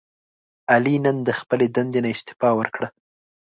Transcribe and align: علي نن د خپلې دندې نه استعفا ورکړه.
علي 0.71 0.95
نن 1.05 1.17
د 1.27 1.29
خپلې 1.39 1.65
دندې 1.75 1.99
نه 2.05 2.09
استعفا 2.15 2.49
ورکړه. 2.59 2.87